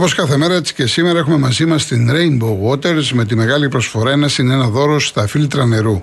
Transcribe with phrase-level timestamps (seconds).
[0.00, 3.68] Όπως κάθε μέρα, έτσι και σήμερα έχουμε μαζί μας την Rainbow Waters με τη μεγάλη
[3.68, 6.02] προσφορά ένα συν ένα δώρο στα φίλτρα νερού.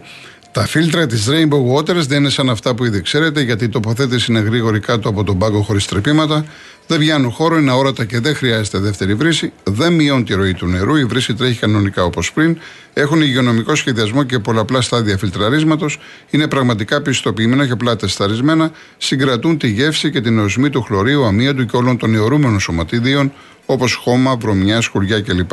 [0.51, 4.31] Τα φίλτρα της Rainbow Waters δεν είναι σαν αυτά που ήδη ξέρετε, γιατί η τοποθέτηση
[4.31, 6.46] είναι γρήγορη κάτω από τον πάγκο χωρίς τρεπήματα,
[6.87, 10.68] δεν βγαίνουν χώρο, είναι αόρατα και δεν χρειάζεται δεύτερη βρύση, δεν μειώνει τη ροή του
[10.68, 12.58] νερού, η βρύση τρέχει κανονικά όπως πριν,
[12.98, 19.68] έχουν υγειονομικό σχεδιασμό και πολλαπλά στάδια φιλτραρίσματος, είναι πραγματικά πιστοποιημένα και απλά τεσταρισμένα, συγκρατούν τη
[19.68, 23.32] γεύση και την οσμή του χλωρίου, αμύαντου και όλων των αιωρούμενων σωματίδίων,
[23.66, 25.52] όπως χώμα, βρωμιά, σκουριά κλπ.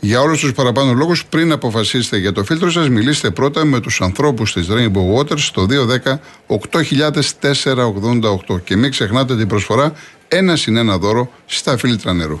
[0.00, 4.00] Για όλους τους παραπάνω λόγους, πριν αποφασίσετε για το φίλτρο σας, μιλήστε πρώτα με τους
[4.00, 9.92] ανθρώπους της Rainbow Waters στο 210 8488 και μην ξεχνάτε την προσφορά
[10.28, 12.40] ένα συν ένα δώρο στα φίλτρα νερού.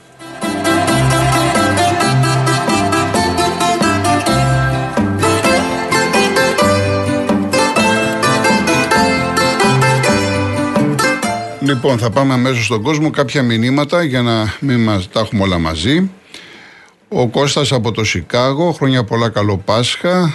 [11.73, 13.09] Λοιπόν, θα πάμε αμέσως στον κόσμο.
[13.09, 16.11] Κάποια μηνύματα για να μην μας, τα έχουμε όλα μαζί.
[17.07, 20.33] Ο Κώστας από το Σικάγο, χρόνια πολλά καλό Πάσχα.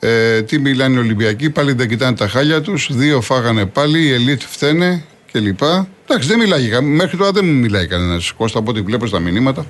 [0.00, 2.88] Ε, τι μιλάνε οι Ολυμπιακοί, πάλι δεν κοιτάνε τα χάλια τους.
[2.90, 5.62] Δύο φάγανε πάλι, οι ελίτ φταίνε κλπ.
[6.06, 8.32] Εντάξει, δεν μιλάει, μέχρι τώρα δεν μου μιλάει κανένας.
[8.32, 9.66] Κώστα από ό,τι βλέπω στα μηνύματα.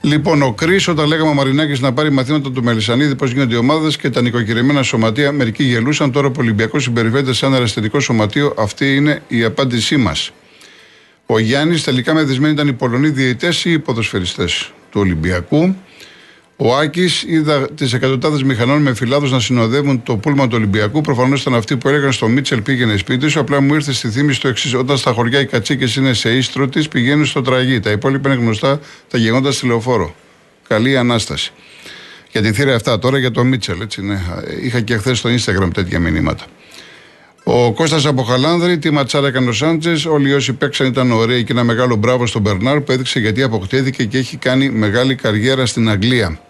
[0.00, 3.58] Λοιπόν, ο Κρή, όταν λέγαμε ο Μαρινάκης να πάρει μαθήματα του Μελισανίδη, πώς γίνονται οι
[3.58, 6.12] ομάδες και τα νοικοκυρεμένα σωματεία, μερικοί γελούσαν.
[6.12, 10.30] Τώρα που ο Ολυμπιακός συμπεριφέρεται σαν αριστερικό σωματείο, αυτή είναι η απάντησή μας.
[11.26, 15.76] Ο Γιάννης, τελικά μεθυσμένοι ήταν οι Πολωνοί διαιτές ή οι ποδοσφαιριστές του Ολυμπιακού.
[16.58, 21.00] Ο Άκης είδα τις εκατοντάδες μηχανών με φυλάδους να συνοδεύουν το πούλμα του Ολυμπιακού.
[21.00, 23.40] Προφανώς ήταν αυτοί που έλεγαν στο Μίτσελ πήγαινε σπίτι σου.
[23.40, 26.68] Απλά μου ήρθε στη θύμη το εξής: Όταν στα χωριά οι κατσίκες είναι σε ίστρο
[26.68, 27.80] της, πηγαίνουν στο τραγί.
[27.80, 28.80] Τα υπόλοιπα είναι γνωστά
[29.10, 30.14] τα γεγονότα στη λεωφόρο.
[30.68, 31.52] Καλή ανάσταση.
[32.30, 34.20] Για την θύρα αυτά τώρα για το Μίτσελ, έτσι ναι.
[34.62, 36.44] Είχα και χθες στο Instagram τέτοια μηνύματα.
[37.44, 40.08] Ο Κώστας από Χαλάνδρη, τι ματσάρα έκανε ο Σάντζε.
[40.08, 44.04] Όλοι όσοι παίξαν ήταν ωραίοι και ένα μεγάλο μπράβο στον Μπερνάρ που έδειξε γιατί αποκτήθηκε
[44.04, 46.40] και έχει κάνει μεγάλη καριέρα στην Αγγλία.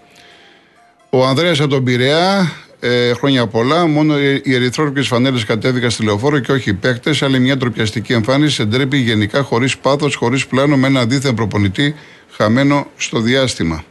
[1.18, 3.86] Ο Ανδρέας από τον Πειραιά, ε, χρόνια πολλά.
[3.86, 7.22] Μόνο οι ερυθρόλεπτε φανέλε κατέβηκαν στη λεωφόρο και όχι οι παίκτες.
[7.22, 11.94] Αλλά μια τροπιαστική εμφάνιση εντρέπει γενικά χωρίς πάθος, χωρίς πλάνο, με ένα δίθεν προπονητή
[12.30, 13.84] χαμένο στο διάστημα.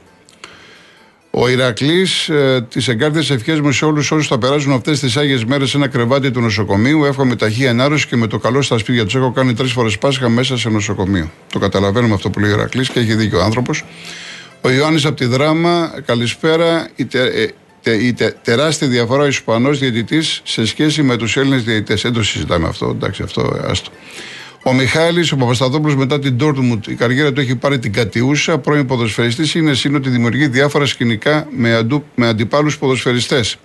[1.31, 5.45] Ο Ηρακλής, ε, τις εγκάρδιε ευχές μου σε όλους όσους θα περάσουν αυτές τις άγιες
[5.45, 7.05] μέρες σε ένα κρεβάτι του νοσοκομείου.
[7.05, 9.15] Εύχομαι ταχύ ανάρρωση και με το καλό στα σπίτια τους.
[9.15, 11.31] Έχω κάνει τρεις φορές Πάσχα μέσα σε νοσοκομείο.
[11.51, 13.83] Το καταλαβαίνουμε αυτό που λέει ο Ηρακλής και έχει δίκιο ο άνθρωπος.
[14.65, 16.89] Ο Ιωάννης από τη Δράμα, καλησπέρα.
[16.95, 17.51] Η, τε,
[17.83, 22.01] ε, η τε, τεράστια διαφορά ο Ισπανός διαιτητής σε σχέση με τους Έλληνες διαιτητές.
[22.01, 22.89] Δεν το συζητάμε αυτό.
[22.89, 23.91] Εντάξει, αυτό άστο.
[24.63, 28.57] Ο Μιχάλης, ο Παπασταθόπουλος μετά την Ντόρτμουντ, η καριέρα του έχει πάρει την κατιούσα.
[28.57, 33.57] Πρώην ποδοσφαιριστής είναι σύν ότι δημιουργεί διάφορα σκηνικά με, αντου, με αντιπάλους ποδοσφαιριστές.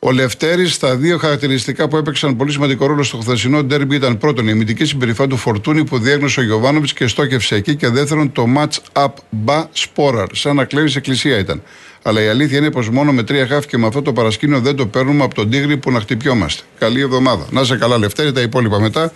[0.00, 4.48] Ο Λευτέρης, στα δύο χαρακτηριστικά που έπαιξαν πολύ σημαντικό ρόλο στο χθεσινό ντέρμπι ήταν πρώτον
[4.48, 8.46] η αμυντική συμπεριφορά του Φορτούνη που διέγνωσε ο Γιωβάνοβιτς και στόκευσε εκεί και δεύτερον το
[8.56, 11.62] match up μπα σπόραρ, σαν να κλέβεις εκκλησία ήταν.
[12.02, 14.76] Αλλά η αλήθεια είναι πως μόνο με τρία χάφ και με αυτό το παρασκήνιο δεν
[14.76, 16.62] το παίρνουμε από τον Τίγρη που να χτυπιόμαστε.
[16.78, 17.46] Καλή εβδομάδα.
[17.50, 19.12] Να σε καλά, Λευτέρη, τα υπόλοιπα μετά.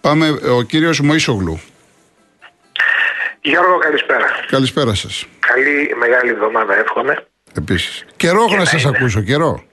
[0.00, 1.60] Πάμε, ο κύριος Μοίσογλου.
[3.40, 4.26] Γιώργο, καλησπέρα.
[4.46, 5.26] Καλησπέρα σας.
[5.38, 7.26] Καλή μεγάλη εβδομάδα, εύχομαι.
[7.56, 8.04] Επίσης.
[8.16, 9.64] Καιρό έχω να σας ακούσω, καιρό.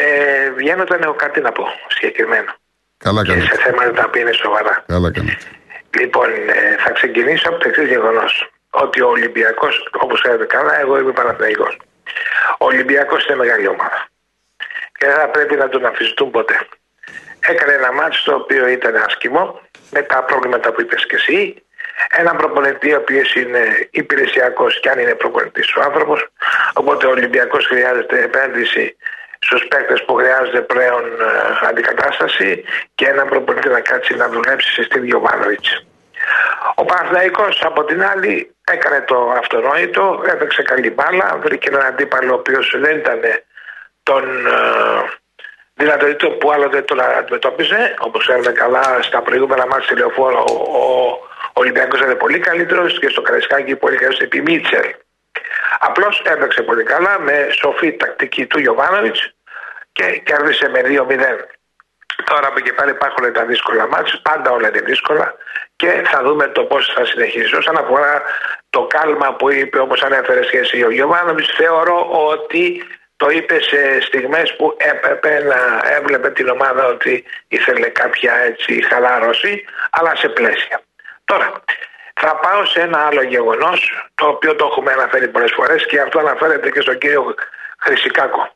[0.00, 2.52] Ε, βγαίνω όταν έχω κάτι να πω συγκεκριμένο.
[2.98, 3.56] Καλά Και σε κάνετε.
[3.62, 4.84] θέματα τα οποία είναι σοβαρά.
[4.86, 5.36] Καλά κάνετε.
[5.98, 8.50] Λοιπόν, ε, θα ξεκινήσω από το εξής γεγονός.
[8.70, 11.76] Ότι ο Ολυμπιακός, όπως ξέρετε καλά, εγώ είμαι Παναθηναϊκός.
[12.58, 14.08] Ο Ολυμπιακός είναι μεγάλη ομάδα.
[14.98, 16.58] Και δεν θα πρέπει να τον αφιστούν ποτέ.
[17.40, 19.60] Έκανε ένα μάτσο το οποίο ήταν άσχημο,
[19.90, 21.62] με τα προβλήματα που είπες και εσύ.
[22.10, 26.28] Ένα προπονητή ο οποίος είναι υπηρεσιακός και αν είναι προπονητής ο άνθρωπος.
[26.72, 28.96] Οπότε ο Ολυμπιακός χρειάζεται επένδυση
[29.38, 32.64] στους παίκτες που χρειάζονται πλέον ε, αντικατάσταση
[32.94, 35.64] και έναν προπονητή να κάτσει να δουλέψει στην Γιωβάνοβιτ.
[36.74, 42.38] Ο Παναθηναϊκός από την άλλη έκανε το αυτονόητο, έπαιξε καλή μπάλα, βρήκε έναν αντίπαλο ο
[42.38, 43.20] οποίος δεν ήταν
[44.02, 44.52] των ε,
[45.74, 47.94] δυνατοτήτων που άλλοτε τον αντιμετώπιζε.
[47.98, 50.54] Όπως ξέρετε καλά, στα προηγούμενα μάτια στη λεωφόρο ο,
[51.52, 54.94] ο Ολυμπιακός ήταν πολύ καλύτερος και στο Καραϊσκάκι πολύ καλύτερο επί Μίτσελ.
[55.78, 59.32] Απλώς έπαιξε πολύ καλά με σοφή τακτική του Γιωβάνοβιτς
[59.92, 61.46] και κέρδισε με 2-0.
[62.24, 65.34] Τώρα από εκεί πέρα υπάρχουν τα δύσκολα μάτια, πάντα όλα είναι δύσκολα
[65.76, 67.56] και θα δούμε το πώς θα συνεχίσει.
[67.56, 68.22] Όσον αφορά
[68.70, 72.84] το κάλμα που είπε, όπως ανέφερε και εσύ ο Γιωβάνοβιτς, θεωρώ ότι
[73.16, 79.64] το είπε σε στιγμές που έπρεπε να έβλεπε την ομάδα ότι ήθελε κάποια έτσι χαλάρωση,
[79.90, 80.80] αλλά σε πλαίσια.
[81.24, 81.64] Τώρα,
[82.20, 86.18] θα πάω σε ένα άλλο γεγονός, το οποίο το έχουμε αναφέρει πολλές φορές και αυτό
[86.18, 87.34] αναφέρεται και στον κύριο
[87.78, 88.50] Χρυσικάκο.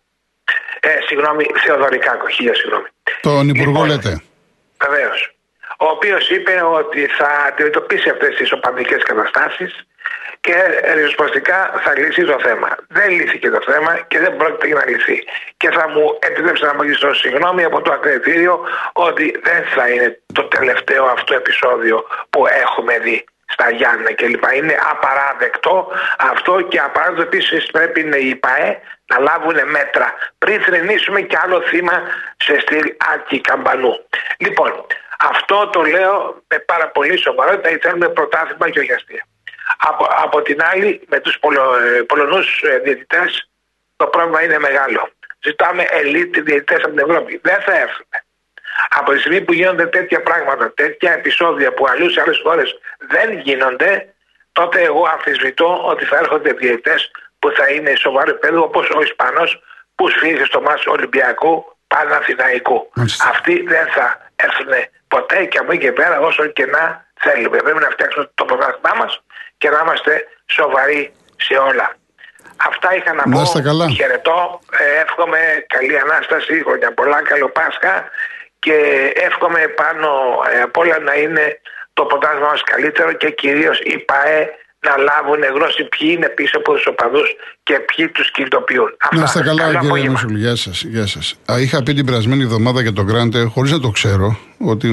[0.81, 2.87] Ε, συγγνώμη, Θεοδωρικάκο, χίλια συγγνώμη.
[3.21, 4.23] Τον Υπουργό λοιπόν, λέτε.
[4.85, 5.35] Βεβαίως.
[5.79, 9.87] Ο οποίος είπε ότι θα αντιμετωπίσει αυτές τις οπαδικές καταστάσεις
[10.41, 10.55] και
[10.95, 12.69] ριζοσπαστικά θα λύσει το θέμα.
[12.89, 15.19] Δεν λύθηκε το θέμα και δεν πρόκειται να λυθεί.
[15.57, 18.61] Και θα μου επιτρέψει να μου ζητήσω συγγνώμη από το ακριτήριο
[18.93, 24.45] ότι δεν θα είναι το τελευταίο αυτό επεισόδιο που έχουμε δει στα Γιάννα κλπ.
[24.55, 25.89] Είναι απαράδεκτο
[26.19, 31.61] αυτό και απαράδεκτο επίσης πρέπει είναι οι ΠΑΕ να λάβουν μέτρα πριν θρυνήσουμε κι άλλο
[31.61, 32.03] θύμα
[32.37, 34.07] σε στυλ Άκη Καμπανού.
[34.39, 34.87] Λοιπόν,
[35.31, 37.79] αυτό το λέω με πάρα πολύ σοβαρότητα.
[37.83, 39.27] Θέλουμε πρωτάθλημα και όχι αστεία.
[39.79, 43.51] Από, από την άλλη, με τους Πολο, ε, Πολωνούς ε, διαιτητές
[43.97, 45.11] το πρόβλημα είναι μεγάλο.
[45.45, 47.41] Ζητάμε ελίτ διαιτητές από την Ευρώπη.
[47.43, 48.07] Δεν θα έρθουν.
[48.89, 52.79] Από τη στιγμή που γίνονται τέτοια πράγματα, τέτοια επεισόδια που αλλού σε άλλες χώρες
[53.09, 54.15] δεν γίνονται,
[54.53, 59.63] τότε εγώ αμφισβητώ ότι θα έρχονται διαιτητές που θα είναι σοβαρό επίπεδο όπως ο Ισπανός
[59.95, 62.91] που σφίγγει στο μάτι Ολυμπιακού Παναθηναϊκού.
[63.31, 64.73] Αυτοί δεν θα έρθουν
[65.09, 67.57] ποτέ και από εκεί και πέρα όσο και να θέλουμε.
[67.57, 69.23] Πρέπει να φτιάξουμε το πρόγραμμά μας
[69.59, 71.97] και να είμαστε σοβαροί σε όλα.
[72.69, 73.61] Αυτά είχα να, πω.
[73.63, 73.89] Καλά.
[73.89, 74.61] Χαιρετώ.
[74.79, 78.05] Ε, εύχομαι καλή ανάσταση, χρόνια πολλά, καλό Πάσχα
[78.59, 78.77] και
[79.15, 80.09] εύχομαι πάνω
[80.53, 81.61] ε, απ' όλα να είναι
[81.93, 84.51] το ποτάσμα μας καλύτερο και κυρίως οι ΠΑΕ
[84.87, 87.29] να λάβουν γνώση ποιοι είναι πίσω από τους οπαδούς
[87.63, 88.97] και ποιοι τους κινητοποιούν.
[89.11, 90.35] Να είστε καλά, κύριε Μουσουλ.
[90.35, 90.83] Γεια σας.
[90.83, 91.35] Γεια σας.
[91.59, 94.89] είχα πει την περασμένη εβδομάδα για τον Γκράντε, χωρίς να το ξέρω, ότι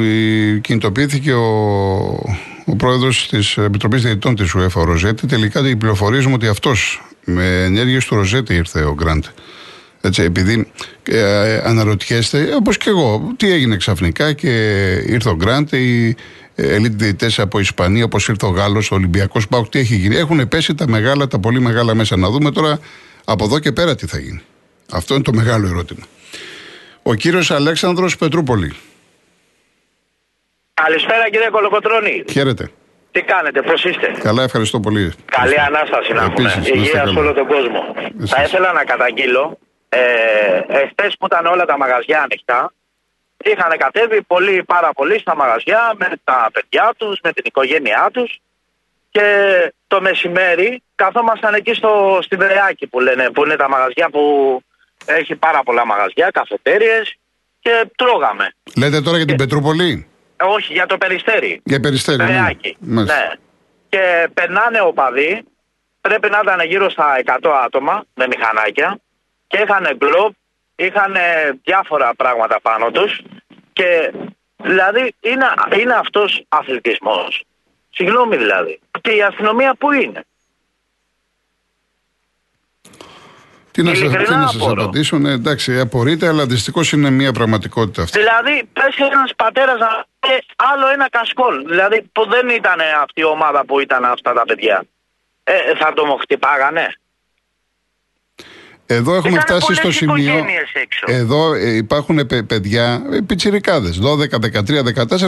[0.63, 1.47] κινητοποιήθηκε ο,
[2.65, 5.27] ο πρόεδρος της Επιτροπής Διαιτητών της ΟΕΦΑ, ο Ροζέτη.
[5.27, 9.27] Τελικά οι πληροφορίες μου ότι αυτός με ενέργειες του Ροζέτη ήρθε ο Γκράντε.
[10.01, 10.71] Έτσι, επειδή
[11.03, 14.49] ε, αναρωτιέστε, όπως και εγώ, τι έγινε ξαφνικά και
[15.05, 16.15] ήρθε ο Γκράντε, οι
[16.55, 20.15] ελίτ διαιτητές από Ισπανία, όπως ήρθε ο Γάλλος, ο Ολυμπιακός Πάουκ, τι έχει γίνει.
[20.15, 22.17] Έχουν πέσει τα μεγάλα, τα πολύ μεγάλα μέσα.
[22.17, 22.79] Να δούμε τώρα
[23.25, 24.41] από εδώ και πέρα τι θα γίνει.
[24.91, 26.05] Αυτό είναι το μεγάλο ερώτημα.
[27.03, 28.73] Ο κύριος Αλέξανδρος Πετρούπολη.
[30.73, 32.23] Καλησπέρα κύριε Κολοκοτρώνη.
[32.31, 32.69] Χαίρετε.
[33.11, 35.13] Τι κάνετε, πώς είστε; Καλά, ευχαριστώ πολύ.
[35.25, 36.63] Καλή ανάσταση να έχουμε.
[36.73, 37.81] Υγεία σε όλο τον κόσμο.
[38.25, 39.57] Θα ήθελα να καταγγείλω.
[39.89, 42.73] Ε, Εχθές που ήταν όλα τα μαγαζιά ανοιχτά,
[43.43, 48.39] είχαν κατέβει πολύ, πάρα πολύ στα μαγαζιά με τα παιδιά τους, με την οικογένειά τους.
[49.11, 49.27] Και
[49.87, 54.23] το μεσημέρι καθόμασταν εκεί στο, στη Βρεάκη που λένε, που είναι τα μαγαζιά που
[55.05, 57.01] έχει πάρα πολλά μαγαζιά, καφετέρειε
[57.59, 58.53] και τρώγαμε.
[58.77, 60.07] Λέτε τώρα για την Πετρούπολη;
[60.41, 61.61] Όχι, για το περιστέρι.
[61.63, 62.23] Για περιστέρι.
[62.79, 63.03] Ναι.
[63.03, 63.31] ναι.
[63.89, 65.43] Και περνάνε οπαδοί,
[66.01, 68.99] πρέπει να ήταν γύρω στα 100 άτομα με μηχανάκια
[69.49, 70.33] και είχαν γκλοπ,
[70.75, 71.15] είχαν
[71.63, 73.21] διάφορα πράγματα πάνω τους
[73.73, 74.13] και
[74.63, 75.45] δηλαδή είναι,
[75.79, 77.43] είναι αυτός αθλητισμός.
[77.89, 78.79] Συγγνώμη δηλαδή.
[79.01, 80.23] Και η αστυνομία που είναι;
[83.71, 88.01] Τι να, σας, τι να σας απαντήσω, ναι, εντάξει, απορείτε, αλλά δυστυχώς είναι μια πραγματικότητα
[88.01, 88.17] αυτή.
[88.17, 91.65] Δηλαδή, πέσει ένας πατέρας να και άλλο ένα κασκόλ.
[91.67, 94.83] Δηλαδή, που δεν ήταν αυτή η ομάδα που ήταν αυτά τα παιδιά.
[95.43, 96.93] Ε, θα το μου χτυπάγανε.
[98.91, 100.45] Εδώ έχουμε φτάσει στο σημείο.
[101.05, 104.83] Εδώ ε, υπάρχουν παιδιά, ε, πιτσιρικάδες, 12, 13,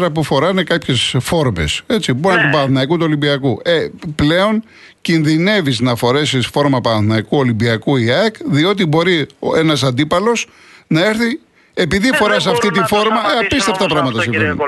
[0.05, 1.81] 14 που φοράνε κάποιες φόρμες.
[1.87, 2.47] Έτσι, μπορεί να ναι.
[2.47, 3.61] του Παναθηναϊκού, του Ολυμπιακού.
[3.63, 4.63] Ε, πλέον
[5.01, 10.47] κινδυνεύεις να φορέσεις φόρμα Παναθηναϊκού, Ολυμπιακού ή ΑΕΚ, διότι μπορεί ένας αντίπαλος
[10.87, 11.39] να έρθει
[11.73, 14.59] επειδή ναι, φοράς αυτή τη φόρμα, απίστευτα πράγματα συμβαίνουν.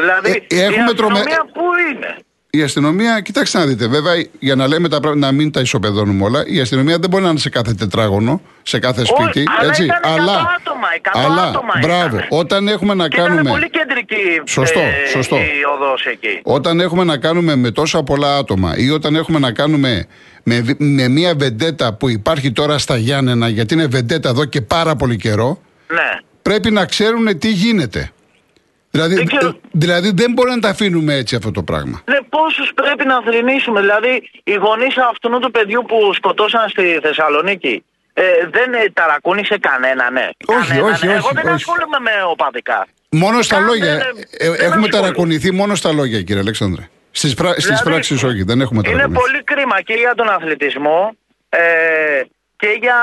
[0.00, 1.20] Δηλαδή, ε, έχουμε τρομε...
[1.52, 2.16] πού είναι;
[2.52, 6.24] Η αστυνομία, κοιτάξτε να δείτε, βέβαια, για να λέμε τα πράγματα, να μην τα ισοπεδώνουμε
[6.24, 9.44] όλα, η αστυνομία δεν μπορεί να είναι σε κάθε τετράγωνο, σε κάθε σπίτι.
[9.58, 12.26] αλλά έτσι, ήταν αλλά, άτομα, αλλά άτομα μπράβο, ήταν.
[12.28, 13.40] όταν έχουμε να και κάνουμε.
[13.40, 15.36] Ήταν πολύ κεντρική σωστό, ε, σωστό.
[15.36, 16.40] η οδός εκεί.
[16.42, 20.06] Όταν έχουμε να κάνουμε με τόσα πολλά άτομα ή όταν έχουμε να κάνουμε
[20.42, 24.96] με, με μια βεντέτα που υπάρχει τώρα στα Γιάννενα, γιατί είναι βεντέτα εδώ και πάρα
[24.96, 26.20] πολύ καιρό, ναι.
[26.42, 28.10] πρέπει να ξέρουν τι γίνεται.
[28.90, 29.54] Δηλαδή δεν, ξέρω...
[29.70, 32.02] δηλαδή δεν μπορεί να τα αφήνουμε έτσι αυτό το πράγμα.
[32.04, 33.80] Ναι, πόσους πρέπει να θρυνήσουμε.
[33.80, 40.10] Δηλαδή, οι γονείς αυτού του παιδιού που σκοτώσαν στη Θεσσαλονίκη ε, δεν ε, ταρακούνησε κανένα,
[40.10, 40.28] ναι.
[40.46, 41.12] Όχι, κανένα, όχι, ναι.
[41.12, 41.18] όχι.
[41.22, 41.54] Εγώ δεν όχι.
[41.54, 42.86] ασχολούμαι με οπαδικά.
[43.10, 43.92] Μόνο στα λόγια.
[43.92, 46.88] Ε, ε, έχουμε ταρακουνηθεί μόνο στα λόγια, κύριε Αλέξανδρε.
[47.10, 47.52] Στις πρα...
[47.52, 49.10] δηλαδή, πράξεις, όχι, δεν έχουμε ταρακουνηθεί.
[49.10, 51.16] Είναι πολύ κρίμα και για τον αθλητισμό
[51.48, 51.58] ε,
[52.56, 52.96] και για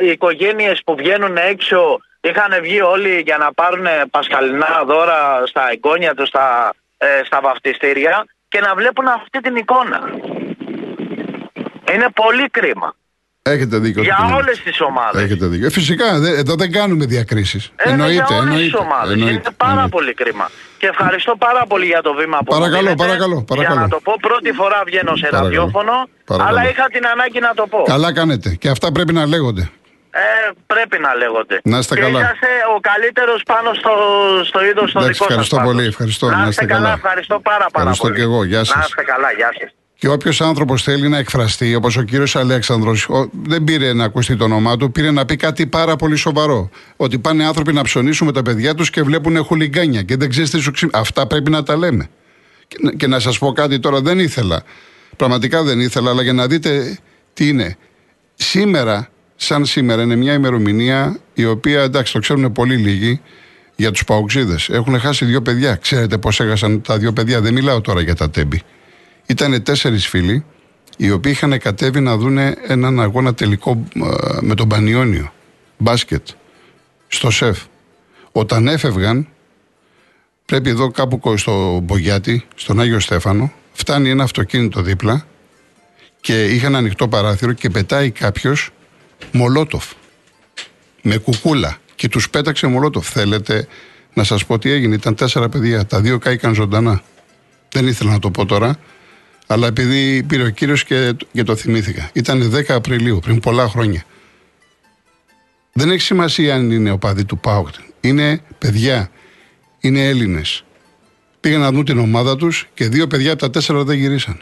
[0.00, 6.14] οι οικογένειες που βγαίνουν έξω Είχαν βγει όλοι για να πάρουν πασχαλινά δώρα στα εγγόνια
[6.14, 10.00] τους, στα, ε, στα βαφτιστήρια και να βλέπουν αυτή την εικόνα.
[11.92, 12.94] Είναι πολύ κρίμα.
[13.42, 14.02] Έχετε δίκιο.
[14.02, 15.22] Για όλες τις ομάδες.
[15.22, 15.66] Έχετε δίκιο.
[15.66, 17.72] Ε, φυσικά, εδώ δεν κάνουμε διακρίσεις.
[17.76, 18.12] Ε, εννοείται.
[18.12, 19.16] Για όλε τι ομάδες.
[19.16, 19.96] Είναι πάρα εννοείται.
[19.96, 20.50] πολύ κρίμα.
[20.78, 23.74] Και ευχαριστώ πάρα πολύ για το βήμα που Παρακαλώ, παρακαλώ, παρακαλώ.
[23.74, 25.92] Για να το πω, πρώτη φορά βγαίνω σε ραδιόφωνο,
[26.26, 27.82] αλλά είχα την ανάγκη να το πω.
[27.82, 28.56] Καλά κάνετε.
[28.60, 29.70] Και αυτά πρέπει να λέγονται.
[30.16, 31.60] Ε, πρέπει να λέγονται.
[31.64, 32.20] Να είστε καλά.
[32.20, 32.46] Είσαστε
[32.76, 33.92] ο καλύτερος πάνω στο,
[34.44, 35.26] στο είδος στο δικό σας.
[35.26, 35.84] Ευχαριστώ πολύ.
[35.86, 36.26] Ευχαριστώ.
[36.30, 36.92] Να είστε καλά.
[36.92, 38.16] Ευχαριστώ πάρα, πάρα ευχαριστώ πολύ.
[38.16, 38.44] και εγώ.
[38.44, 38.76] Γεια σας.
[38.76, 39.32] Να είστε καλά.
[39.32, 39.70] Γεια σας.
[39.98, 43.08] Και όποιος άνθρωπος θέλει να εκφραστεί, όπως ο κύριος Αλέξανδρος,
[43.42, 46.70] δεν πήρε να ακουστεί το όνομά του, πήρε να πει κάτι πάρα πολύ σοβαρό.
[46.96, 50.50] Ότι πάνε άνθρωποι να ψωνίσουν με τα παιδιά τους και βλέπουν χουλιγκάνια και δεν ξέρεις
[50.50, 50.88] τι σου ξύ...
[50.92, 52.08] Αυτά πρέπει να τα λέμε.
[52.68, 54.62] Και, και να σας πω κάτι τώρα, δεν ήθελα.
[55.16, 56.98] Πραγματικά δεν ήθελα, αλλά για να δείτε
[57.32, 57.76] τι είναι.
[58.34, 63.20] Σήμερα, σαν σήμερα, είναι μια ημερομηνία η οποία εντάξει, το ξέρουν πολύ λίγοι
[63.76, 64.56] για τους παουξίδε.
[64.68, 65.74] Έχουν χάσει δύο παιδιά.
[65.74, 68.62] Ξέρετε πώς έχασαν τα δύο παιδιά; Δεν μιλάω τώρα για τα τέμπη.
[69.26, 70.44] Ήταν τέσσερις φίλοι
[70.96, 74.00] οι οποίοι είχαν κατέβει να δουν έναν αγώνα τελικό ε,
[74.40, 75.32] με τον Πανιόνιο.
[75.78, 76.26] Μπάσκετ.
[77.08, 77.62] Στο ΣΕΦ.
[78.32, 79.28] Όταν έφευγαν,
[80.46, 85.26] πρέπει εδώ κάπου στο Μπογιάτι, στον Άγιο Στέφανο, φτάνει ένα αυτοκίνητο δίπλα
[86.20, 88.70] και είχαν ανοιχτό παράθυρο και πετάει κάποιος
[89.32, 89.92] μολότοφ.
[91.02, 91.78] Με κουκούλα.
[91.94, 93.08] Και τους πέταξε μολότοφ.
[93.08, 93.66] Θέλετε
[94.14, 94.94] να σας πω τι έγινε.
[94.94, 95.86] Ήταν τέσσερα παιδιά.
[95.86, 97.02] Τα δύο κάηκαν ζωντανά.
[97.72, 98.78] Δεν ήθελα να το πω τώρα.
[99.46, 102.10] Αλλά επειδή πήρε ο κύριος και, και το θυμήθηκα.
[102.12, 104.04] Ήταν 10 Απριλίου, πριν πολλά χρόνια.
[105.72, 107.68] Δεν έχει σημασία αν είναι ο παδί του Πάουκ.
[108.00, 109.10] Είναι παιδιά.
[109.80, 110.64] Είναι Έλληνες.
[111.40, 114.40] Πήγαν να δουν την ομάδα τους και δύο παιδιά από τα τέσσερα δεν γυρίσαν.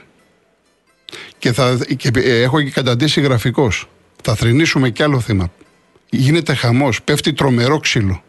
[1.39, 3.89] Και, θα, και ε, έχω και καταντήσει γραφικός.
[4.25, 5.53] Θα θρυνήσουμε κι άλλο θύμα.
[6.11, 7.03] Γίνεται χαμός.
[7.03, 8.23] Πέφτει τρομερό ξύλο.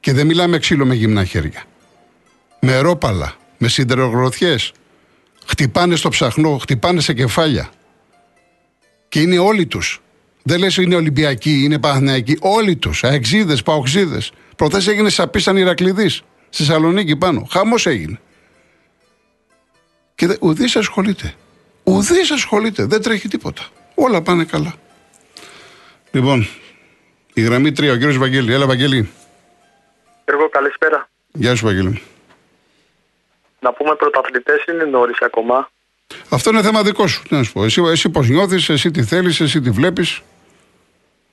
[0.00, 1.64] Και δεν μιλάμε ξύλο με γυμνά χέρια.
[2.60, 4.72] Με ρόπαλα, με σιδερογροθιές,
[5.46, 7.68] Χτυπάνε στο ψαχνό, χτυπάνε σε κεφάλια.
[9.08, 10.02] Και είναι όλοι τους.
[10.42, 12.36] Δεν λες είναι Ολυμπιακοί, είναι Παναθηναϊκοί.
[12.40, 13.04] Όλοι τους.
[13.04, 14.32] Αεξίδες, Παοξίδες.
[14.56, 16.08] Προθέσει έγινε σαπίσαν Ηρακλειδή.
[16.08, 17.46] Στη Θεσσαλονίκη πάνω.
[17.50, 18.20] Χαμός έγινε.
[20.14, 21.34] Και ουδή ασχολείται.
[21.84, 22.84] Ουδή ασχολείται.
[22.84, 23.62] Δεν τρέχει τίποτα.
[23.94, 24.74] Όλα πάνε καλά.
[26.14, 26.46] Λοιπόν,
[27.32, 28.52] η γραμμή 3, ο κύριος Βαγγέλη.
[28.52, 29.10] Έλα, Βαγγέλη.
[30.24, 31.08] Εγώ, καλησπέρα.
[31.32, 32.02] Γεια σου, Βαγγέλη.
[33.60, 35.70] Να πούμε πρωταθλητές είναι νωρίς ακόμα.
[36.28, 37.22] Αυτό είναι θέμα δικό σου.
[37.22, 37.64] Τι να σου πω.
[37.64, 40.20] Εσύ, εσύ πώς νιώθεις, εσύ τι θέλεις, εσύ τι βλέπεις.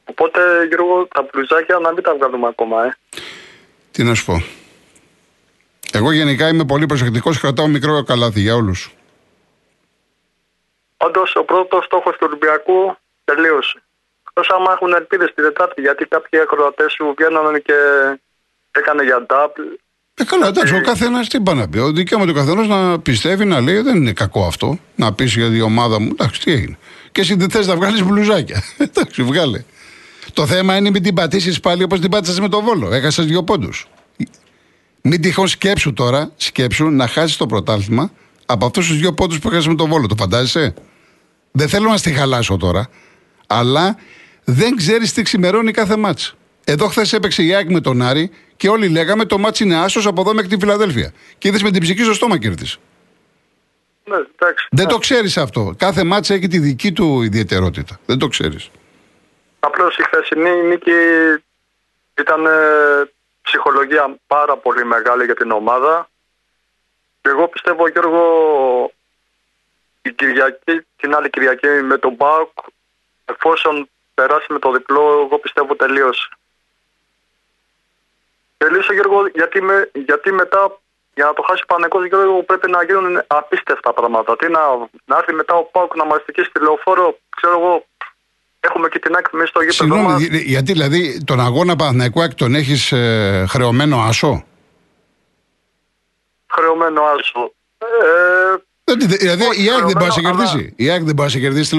[0.06, 2.98] Οπότε, Γιώργο, τα πλουζάκια να μην τα βγάλουμε ακόμα, ε.
[3.92, 4.44] Τι να σου πω.
[5.92, 8.96] Εγώ γενικά είμαι πολύ προσεκτικός, κρατάω μικρό καλάθι για όλους.
[10.98, 13.82] Όντως, ο πρώτος στόχος του Ολυμπιακού τελείωσε.
[14.42, 17.74] Εκτός άμα έχουν ελπίδες τη Δετάρτη, γιατί κάποιοι ακροατές σου βγαίνουν και
[18.72, 19.78] έκανε για double.
[20.14, 21.78] Ε, καλά, εντάξει, ο καθένας τι πάει να πει.
[21.78, 24.80] Ο δικαίωμα του καθενός να πιστεύει, να λέει, δεν είναι κακό αυτό.
[24.96, 26.78] Να πεις για την ομάδα μου, εντάξει, τι έγινε.
[27.12, 28.64] Και εσύ δεν θες να βγάλεις μπλουζάκια.
[28.88, 29.64] εντάξει, βγάλε.
[30.34, 32.94] Το θέμα είναι μην την πατήσεις πάλι όπως την πάτησες με τον βόλο.
[32.94, 33.88] Έχασες δύο πόντους.
[35.02, 38.12] Μην τυχόν σκέψου τώρα, σκέψου να χάσεις το πρωτάθλημα
[38.46, 40.08] από αυτούς τους δύο πόντους που έχασες με τον Βόλο.
[40.08, 40.74] Το φαντάζεσαι;
[41.52, 42.90] Δεν θέλω να στη χαλάσω τώρα,
[43.48, 43.98] αλλά
[44.46, 46.36] δεν ξέρεις τι ξημερώνει κάθε ματς.
[46.64, 50.06] Εδώ χθες έπαιξε η ΑΕΚ με τον Άρη και όλοι λέγαμε το ματς είναι άσος
[50.06, 51.14] από εδώ μέχρι τη Φιλαδέλφια.
[51.38, 52.78] Και είδες με την ψυχή στο στόμα κέρδισε.
[54.04, 54.68] Ναι, εντάξει.
[54.72, 55.76] Δεν το ξέρεις αυτό.
[55.78, 58.00] Κάθε ματς έχει τη δική του ιδιαιτερότητα.
[58.06, 58.70] Δεν το ξέρεις.
[59.60, 60.92] Απλώς η χθεσινή νίκη
[62.18, 62.50] ήταν ε,
[63.42, 66.10] ψυχολογία πάρα πολύ μεγάλη για την ομάδα.
[67.22, 68.24] Και εγώ πιστεύω, Γιώργο,
[70.02, 72.52] η Κυριακή, την άλλη Κυριακή με τον Μπάουκ,
[73.26, 73.90] εφόσον
[74.22, 76.28] περάσει με το διπλό, εγώ πιστεύω τελείωσε.
[78.58, 79.76] Τελείωσε Γιώργο, γιατί, με,
[80.08, 80.62] γιατί μετά
[81.14, 84.36] για να το χάσει ο Πανεκός Γιώργο πρέπει να γίνουν απίστευτα πράγματα.
[84.36, 84.62] Τι να,
[85.06, 87.86] να έρθει μετά ο Πάουκ να μας στη λεωφόρο, ξέρω εγώ,
[88.60, 92.92] έχουμε και την άκρη μέσα στο γήπεδο Συγγνώμη, γιατί δηλαδή τον αγώνα Παναθηναϊκού τον έχεις
[92.92, 94.44] ε, χρεωμένο άσο;
[96.56, 97.54] Χρεωμένο άσο.
[97.78, 100.74] Ε, δηλαδή η ΑΕΚ δεν μπορεί να σε κερδίσει.
[100.76, 101.76] Η ΑΕΚ δεν μπορεί να σε κερδίσει τη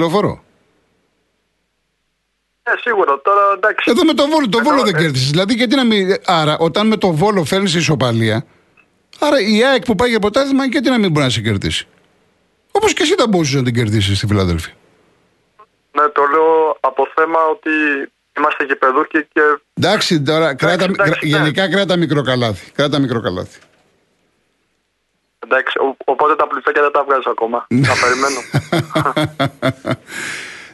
[2.63, 2.65] λεωφόρο.
[2.65, 3.21] Ε, σίγουρα.
[3.21, 3.91] Τώρα εντάξει.
[3.91, 4.97] Εδώ με το βόλο, το βόλο δεν ε...
[4.97, 5.29] κέρδισες.
[5.29, 6.15] Δηλαδή, γιατί να μην.
[6.25, 8.45] Άρα, όταν με το βόλο φέρνεις ισοπαλία,
[9.19, 11.87] άρα η ΑΕΚ που πάει για ποτάθλημα, γιατί να μην μπορεί να σε κερδίσει;
[12.71, 14.73] Όπως και εσύ θα μπορούσες να την κερδίσεις στη Φιλαδέλφια.
[15.91, 17.69] Ναι, το λέω από θέμα ότι
[18.37, 19.41] είμαστε γηπεδούχοι και.
[19.73, 21.37] Εντάξει, τώρα κράτα, εντάξει, ναι.
[21.37, 22.71] γενικά κράτα μικρό καλάθι.
[22.71, 23.59] Κράτα μικρό καλάθι.
[25.39, 27.67] Εντάξει, οπότε τα πλουτσάκια δεν τα βγάζω ακόμα.
[27.69, 28.39] θα περιμένω.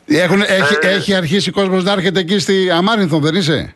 [0.10, 3.76] Έχουν, έχει, ε, έχει αρχίσει ο κόσμος να έρχεται εκεί στη Αμάρινθον, δεν είσαι;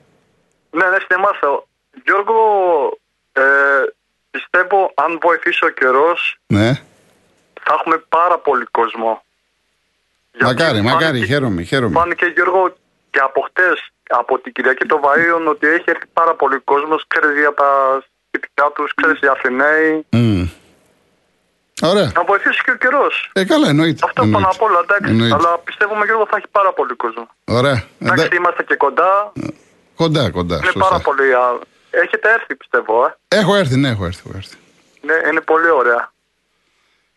[0.69, 1.63] Ναι, ναι, θυμάσαι.
[2.05, 2.35] Γιώργο,
[3.31, 3.41] ε,
[4.31, 6.37] πιστεύω αν βοηθήσει ο καιρός.
[6.47, 6.73] Ναι.
[7.63, 9.23] Θα έχουμε πάρα πολύ κόσμο.
[10.41, 11.99] Μακάρι, μακάρι, χαίρομαι, χαίρομαι.
[11.99, 12.75] Φάνηκε Γιώργο
[13.09, 17.05] και από χτες, από την Κυριακή των Βαΐων, ότι έχει έρθει πάρα πολύ κόσμος.
[17.07, 20.05] Ξέρεις για τα σπιτικά τους, ξέρεις οι Αθηναίοι.
[20.09, 20.47] Mm.
[21.93, 22.09] Ωραία.
[22.19, 23.13] Να βοηθήσει και ο καιρός.
[23.33, 24.01] Ε, καλά, εννοείται.
[24.07, 25.09] Αυτό πάνω απ' όλα, εντάξει.
[25.11, 25.35] Εννοείται.
[25.37, 27.25] Αλλά πιστεύουμε Γιώργο θα έχει πάρα πολύ κόσμο.
[27.59, 27.77] Ωραία.
[27.99, 29.11] Εντάξει, είμαστε και κοντά.
[30.01, 30.55] Κοντά, κοντά.
[30.63, 31.23] Είναι πάρα πολύ.
[32.03, 32.95] Έχετε έρθει, πιστεύω.
[33.27, 33.37] Ε.
[33.39, 34.21] Έχω έρθει, ναι, έχω έρθει.
[34.25, 34.55] Έχω έρθει.
[35.07, 36.11] Ναι, είναι πολύ ωραία.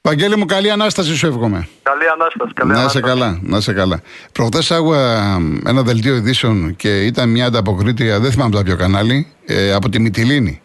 [0.03, 1.69] Βαγγέλη μου, καλή ανάσταση σου εύχομαι.
[1.83, 2.53] Καλή ανάσταση.
[2.53, 4.01] Καλή να σε καλά, να σε καλά.
[4.33, 5.23] Προχθές άκουγα
[5.67, 9.99] ένα δελτίο ειδήσεων και ήταν μια ανταποκρίτρια, δεν θυμάμαι το ποιο κανάλι, ε, από τη
[10.01, 10.63] Μυτιλίνη.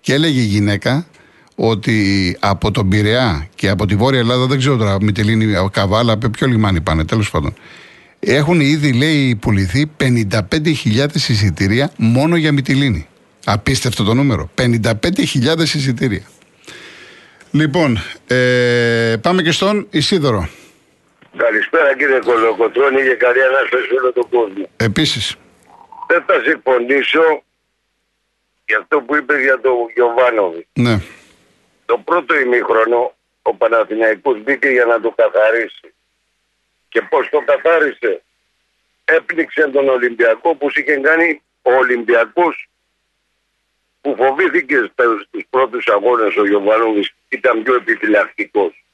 [0.00, 1.06] Και έλεγε η γυναίκα
[1.60, 6.28] ότι από τον Πειραιά και από τη Βόρεια Ελλάδα, δεν ξέρω τώρα, Μυτιλίνη, Καβάλα, από
[6.28, 7.54] ποιο λιμάνι πάνε, τέλος πάντων.
[8.20, 13.08] Έχουν ήδη, λέει, πουληθεί 55.000 εισιτήρια μόνο για Μυτιλίνη.
[13.44, 14.50] Απίστευτο το νούμερο.
[14.54, 16.22] 55.000 εισιτήρια.
[17.50, 20.48] Λοιπόν, ε, πάμε και στον Ισίδωρο.
[21.36, 24.68] Καλησπέρα κύριε Κολοκοτρώνη και καλή ανάσταση όλο τον κόσμο.
[24.76, 25.36] Επίσης.
[26.08, 27.42] Δεν θα συμφωνήσω
[28.66, 30.66] για αυτό που είπες για τον Γιωβάνοβι.
[30.72, 31.00] Ναι.
[31.88, 35.94] Το πρώτο ημίχρονο ο Παναθηναϊκός μπήκε για να το καθαρίσει.
[36.88, 38.22] Και πώς το καθάρισε;
[39.04, 42.68] Έπνιξε τον Ολυμπιακό που είχε κάνει ο Ολυμπιακός
[44.00, 44.76] που φοβήθηκε
[45.30, 48.84] στους πρώτους αγώνες ο Γιωβάνοβης ήταν πιο επιφυλακτικός.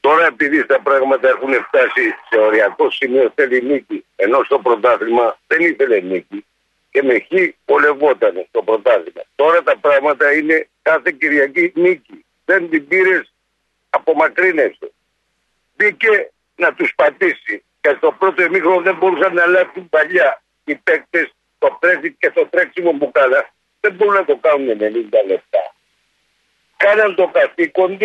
[0.00, 4.04] Τώρα επειδή τα πράγματα έχουν φτάσει σε οριακό σημείο θέλει νίκη.
[4.16, 6.44] Ενώ στο πρωτάθλημα δεν ήθελε νίκη.
[6.90, 7.28] Και με χ
[7.64, 9.22] πολευόταν στο πρωτάθλημα.
[9.34, 12.24] Τώρα τα πράγματα είναι κάθε Κυριακή νίκη.
[12.44, 13.34] Δεν την πήρες
[13.90, 14.92] απομακρύνεσαι.
[15.76, 17.64] Μπήκε να τους πατήσει.
[17.80, 20.42] Και στο πρώτο εμίχρονο δεν μπορούσαν να αλλάξουν παλιά.
[20.64, 24.82] Οι παίκτες το πρέσβη και το τρέξιμο που κάνα δεν μπορούν να το κάνουν 90
[25.26, 25.74] λεπτά.
[26.76, 27.98] Κάναν το καθήκον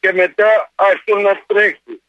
[0.00, 2.02] και μετά άστον να τρέχει.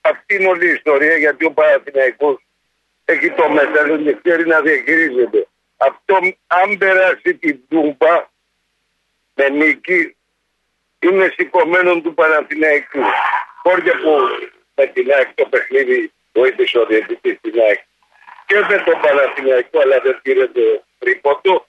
[0.00, 2.44] Αυτή είναι όλη η ιστορία γιατί ο Παναθηναϊκός
[3.12, 5.46] έχει το μέλλον και ξέρει να διαχειρίζεται.
[5.76, 8.30] Αυτό αν περάσει την Τούμπα
[9.34, 10.16] με νίκη
[10.98, 13.00] είναι σηκωμένο του Παναθηναϊκού.
[13.62, 14.10] Χώρια που
[14.74, 17.80] με την ΑΕΚ το παιχνίδι βοήθησε ο διαιτητής στην ΑΕΚ
[18.46, 21.66] και με τον Παναθηναϊκό αλλά δεν πήρε το τρίποντο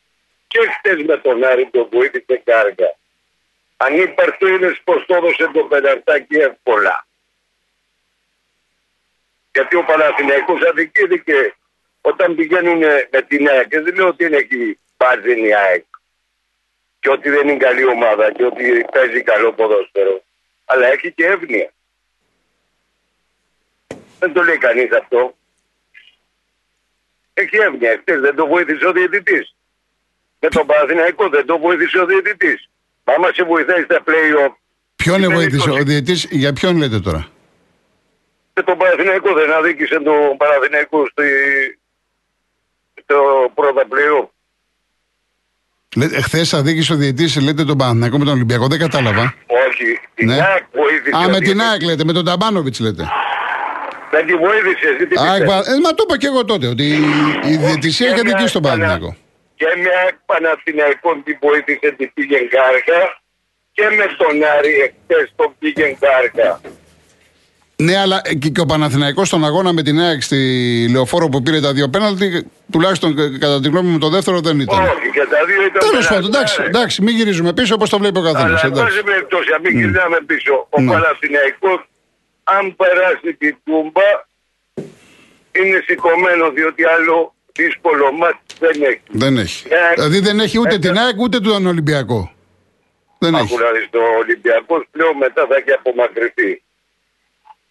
[0.47, 2.95] και χτες με τον Άρη τον βοήθησε κάργα.
[3.77, 7.07] Ανύπαρτο είναι πως το έδωσε το πενταρτάκι εύκολα.
[9.53, 11.55] Γιατί ο Παναθηναϊκός αδικήθηκε
[12.01, 15.85] όταν πηγαίνουν με την ΑΕΚ και δεν λέω ότι είναι εκεί μπάζει η ΑΕΚ
[16.99, 20.23] και ότι δεν είναι καλή ομάδα και ότι παίζει καλό ποδόσφαιρο
[20.65, 21.73] αλλά έχει και εύνοια.
[24.19, 25.35] Δεν το λέει κανείς αυτό.
[27.33, 27.97] Έχει εύνοια.
[28.01, 29.55] Χτες δεν το βοήθησε ο διαιτητής.
[30.39, 32.69] Με τον Παναθηναϊκό δεν το βοήθησε ο διαιτητής.
[33.03, 34.53] Άμα σε βοηθάει στα play-off.
[34.95, 37.27] Ποιον είναι βοήθησε ο διαιτητής, για ποιον λέτε τώρα;
[38.53, 41.27] Με τον Παναθηναϊκό δεν αδίκησε τον Παναθηναϊκό στη...
[43.03, 43.17] στο
[43.53, 44.27] πρώτο play-off.
[46.21, 49.33] Χθε αδίκησε ο διαιτητής, λέτε τον Παναθηναϊκό με τον Ολυμπιακό, δεν κατάλαβα.
[49.67, 50.33] Όχι, την ναι.
[50.33, 51.17] ΑΕΚ βοήθησε.
[51.17, 53.07] Α, με την ΑΕΚ λέτε, με τον Ταμπάνοβιτς λέτε.
[54.11, 56.83] Δεν τη βοήθησε, εσύ τι ε, Μα το είπα και εγώ τότε, ότι
[57.43, 59.15] η διαιτησία έχει αδικήσει στον Παναθηναϊκό
[59.63, 63.01] και με Παναθηναϊκό την βοήθησε την πήγε κάργα
[63.71, 66.61] και με τον Άρη εχθές τον πήγε κάργα.
[67.83, 68.21] Ναι, αλλά
[68.53, 70.39] και, ο Παναθηναϊκός στον αγώνα με την ΑΕΚ στη
[70.91, 74.79] Λεωφόρο που πήρε τα δύο πέναλτι, τουλάχιστον κατά τη γνώμη μου το δεύτερο δεν ήταν.
[74.79, 75.89] Όχι, και τα δύο ήταν.
[75.89, 78.63] Τέλος πάντων, εντάξει, εντάξει, μην γυρίζουμε πίσω όπως το βλέπει ο καθένας.
[78.63, 79.79] Αλλά εν πάση περιπτώσει, μην mm.
[79.79, 80.53] γυρνάμε πίσω.
[80.69, 80.85] Ο mm.
[80.91, 81.79] Παναθηναϊκός,
[82.43, 84.09] αν περάσει την κούμπα,
[85.51, 89.01] είναι σηκωμένο διότι άλλο δύσκολο μάτι δεν έχει.
[89.09, 89.67] Δεν έχει.
[89.69, 92.31] Ε, δηλαδή δεν έχει ούτε ε, την ΑΕΚ ούτε τον Ολυμπιακό.
[93.19, 93.55] Δεν έχει.
[93.55, 96.63] Δηλαδή το Ολυμπιακός πλέον μετά θα έχει απομακρυνθεί.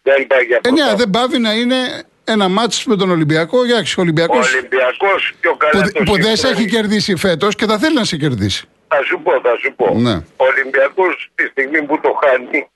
[0.02, 1.76] Δεν πάει για ε, ναι, δεν πάβει να είναι
[2.24, 3.64] ένα μάτσο με τον Ολυμπιακό.
[3.64, 4.54] Για ο Ολυμπιακός.
[4.54, 8.04] Ο Ολυμπιακός πιο καλά που, που δεν σε έχει κερδίσει φέτος και θα θέλει να
[8.04, 8.66] σε κερδίσει.
[8.88, 9.94] Θα σου πω, θα σου πω.
[9.94, 10.14] Ναι.
[10.14, 12.68] Ο Ολυμπιακός τη στιγμή που το χάνει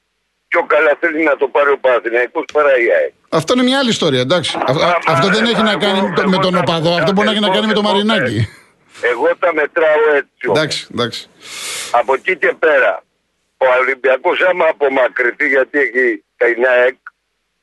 [0.48, 3.12] πιο καλά θέλει να το πάρει ο Παναθηναϊκός παρά η ΑΕΚ.
[3.28, 4.58] Αυτό είναι μια άλλη ιστορία, εντάξει.
[5.06, 7.72] αυτό δεν έχει να κάνει με τον οπαδό, αυτό μπορεί να έχει να κάνει με
[7.72, 8.48] το Μαρινάκι.
[9.00, 10.46] Εγώ τα μετράω έτσι.
[10.50, 11.28] Εντάξει, εντάξει.
[11.90, 13.02] Από εκεί και πέρα,
[13.56, 16.96] ο Ολυμπιακός άμα απομακρυνθεί γιατί έχει την ΑΕΚ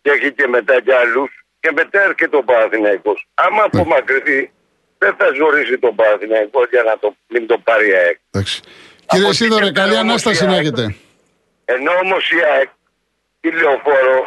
[0.04, 3.28] και έχει και μετά κι άλλους και μετά έρχεται ο Παναθηναϊκός.
[3.34, 3.70] Άμα ναι.
[3.72, 4.52] απομακρυνθεί,
[4.98, 8.18] δεν θα ζωρίσει τον Παναθηναϊκό για να το, μην το πάρει η ΑΕΚ.
[8.32, 8.62] Εντάξει.
[9.06, 10.84] Κύριε Σίδωρε, καλή ανάσταση να έχετε.
[11.66, 12.70] Ενώ όμως η ΑΕΚ,
[13.42, 14.18] η λεωφόρο,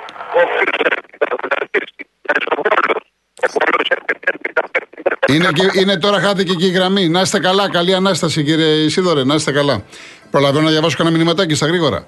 [0.40, 3.04] όποιο θα ο Πόλος,
[3.42, 7.08] ο Πόλος έπαιρνε τα Είναι, και, είναι τώρα χάθηκε και η γραμμή.
[7.08, 7.70] Να είστε καλά.
[7.70, 9.24] Καλή ανάσταση, κύριε Ισίδωρε.
[9.24, 9.84] Να είστε καλά.
[10.30, 12.04] Προλαβαίνω να διαβάσω κανένα μηνυματάκι στα γρήγορα.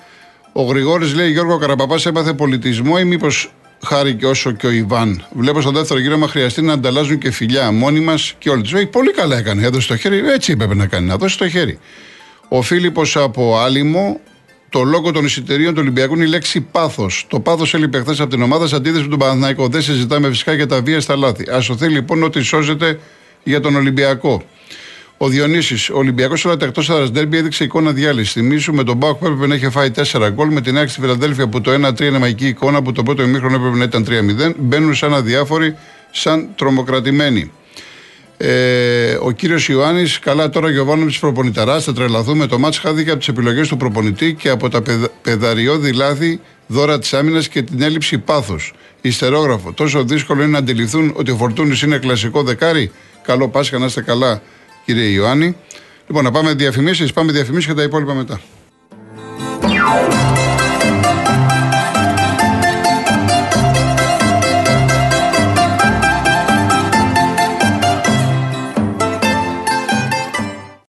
[0.53, 3.53] Ο Γρηγόρης λέει: Γιώργο Καραπαπάς έπαθε πολιτισμό ή μήπως
[3.87, 5.25] χάρη και όσο και ο Ιβάν.
[5.33, 8.89] Βλέπω στο δεύτερο γύρο, μα χρειαστεί να ανταλλάζουν και φιλιά μόνοι μας και όλοι του.
[8.89, 9.67] Πολύ καλά έκανε.
[9.67, 10.23] Έδωσε το χέρι.
[10.31, 11.07] Έτσι έπρεπε να κάνει.
[11.07, 11.79] Να δώσει το χέρι.
[12.49, 14.21] Ο Φίλιππος από Άλυμο
[14.71, 17.27] το λόγο των εισιτηρίων του Ολυμπιακού είναι η λέξη πάθος.
[17.29, 19.69] Το πάθος έλειπε χθες από την ομάδα σε αντίθεση με τον Παναθηναϊκό.
[19.69, 21.51] Δεν συζητάμε φυσικά για τα βία στα λάθη.
[21.51, 22.99] Α σωθεί λοιπόν ότι σώζεται
[23.45, 24.43] για τον Ολυμπιακό.
[25.21, 28.33] Ο Διονύσης, ο Ολυμπιακός όλα τα εκτό έδρα ντέρμπι έδειξε εικόνα διάλυσης.
[28.33, 30.49] Θυμήσου με τον Μπάουκ που έπρεπε να είχε φάει 4 γκολ.
[30.53, 33.57] Με την άκρη στη Φιλαδέλφια που το 1-3 είναι μαγική εικόνα που το πρώτο ημίχρονο
[33.57, 34.55] έπρεπε να ήταν 3-0.
[34.59, 35.77] Μπαίνουν σαν αδιάφοροι,
[36.11, 37.51] σαν τρομοκρατημένοι.
[38.37, 42.47] Ε, ο κύριος Ιωάννης, καλά τώρα Γιωβάνο τη προπονηταράς, θα τρελαθούμε.
[42.47, 44.83] Το μάτς χάθηκε από τις επιλογές του προπονητή και από τα
[45.23, 48.73] πεδαριώδη λάθη δώρα της άμυνας και την έλλειψη πάθους.
[49.01, 49.73] Ιστερόγραφο.
[49.73, 52.91] Τόσο δύσκολο είναι να αντιληφθούν ότι ο Φορτούνης είναι κλασικό δεκάρι.
[53.23, 54.43] Καλό Πάσχα, να είστε καλά,
[54.89, 55.57] κύριε Ιωάννη.
[56.07, 57.13] Λοιπόν, να πάμε διαφημίσεις.
[57.13, 58.41] Πάμε διαφημίσεις και τα υπόλοιπα μετά.